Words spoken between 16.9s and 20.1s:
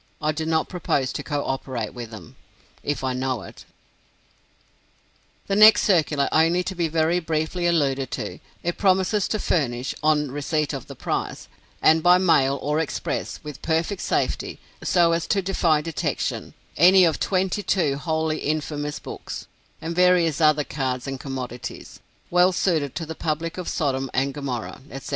of twenty two wholly infamous books, and